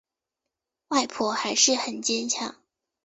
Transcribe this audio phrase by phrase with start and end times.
[0.87, 2.55] 外婆还是很坚强